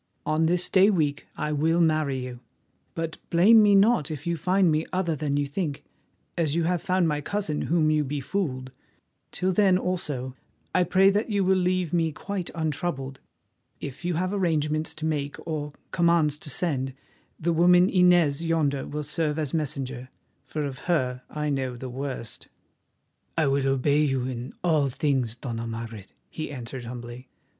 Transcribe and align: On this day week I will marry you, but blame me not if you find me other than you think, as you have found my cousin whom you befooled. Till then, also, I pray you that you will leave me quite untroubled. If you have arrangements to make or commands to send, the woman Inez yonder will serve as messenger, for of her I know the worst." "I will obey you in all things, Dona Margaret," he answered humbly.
On 0.25 0.47
this 0.47 0.67
day 0.67 0.89
week 0.89 1.27
I 1.37 1.51
will 1.51 1.79
marry 1.79 2.17
you, 2.17 2.39
but 2.95 3.17
blame 3.29 3.61
me 3.61 3.75
not 3.75 4.09
if 4.09 4.25
you 4.25 4.35
find 4.35 4.71
me 4.71 4.83
other 4.91 5.15
than 5.15 5.37
you 5.37 5.45
think, 5.45 5.83
as 6.35 6.55
you 6.55 6.63
have 6.63 6.81
found 6.81 7.07
my 7.07 7.21
cousin 7.21 7.61
whom 7.69 7.91
you 7.91 8.03
befooled. 8.03 8.71
Till 9.31 9.51
then, 9.53 9.77
also, 9.77 10.35
I 10.73 10.85
pray 10.85 11.05
you 11.05 11.11
that 11.11 11.29
you 11.29 11.43
will 11.43 11.55
leave 11.55 11.93
me 11.93 12.11
quite 12.11 12.49
untroubled. 12.55 13.19
If 13.79 14.03
you 14.03 14.15
have 14.15 14.33
arrangements 14.33 14.95
to 14.95 15.05
make 15.05 15.35
or 15.45 15.73
commands 15.91 16.39
to 16.39 16.49
send, 16.49 16.95
the 17.39 17.53
woman 17.53 17.87
Inez 17.87 18.43
yonder 18.43 18.87
will 18.87 19.03
serve 19.03 19.37
as 19.37 19.53
messenger, 19.53 20.09
for 20.47 20.63
of 20.63 20.79
her 20.89 21.21
I 21.29 21.51
know 21.51 21.77
the 21.77 21.89
worst." 21.89 22.47
"I 23.37 23.45
will 23.45 23.67
obey 23.71 24.01
you 24.05 24.25
in 24.25 24.53
all 24.63 24.89
things, 24.89 25.35
Dona 25.35 25.67
Margaret," 25.67 26.07
he 26.31 26.49
answered 26.49 26.85
humbly. 26.85 27.27